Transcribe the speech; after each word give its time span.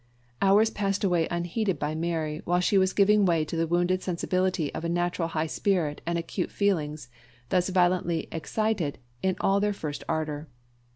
Hours 0.41 0.71
passed 0.71 1.03
away 1.03 1.27
unheeded 1.29 1.77
by 1.77 1.93
Mary, 1.93 2.41
while 2.43 2.59
she 2.59 2.75
was 2.75 2.91
giving 2.91 3.23
way 3.23 3.45
to 3.45 3.55
the 3.55 3.67
wounded 3.67 4.01
sensibility 4.01 4.73
of 4.73 4.83
a 4.83 4.89
naturally 4.89 5.29
high 5.29 5.45
spirit 5.45 6.01
and 6.07 6.17
acute 6.17 6.49
feelings, 6.49 7.07
thus 7.49 7.69
violently 7.69 8.27
excited 8.31 8.97
in 9.21 9.35
all 9.41 9.59
their 9.59 9.73
first 9.73 10.03
ardour. 10.09 10.47